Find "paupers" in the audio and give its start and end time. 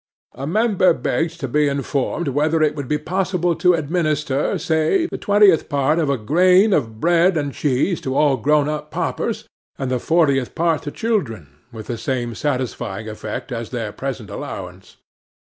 8.89-9.47